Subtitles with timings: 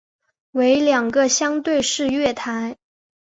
[0.53, 2.75] 为两个相对式月台。